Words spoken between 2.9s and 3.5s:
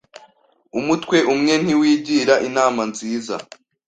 nziza.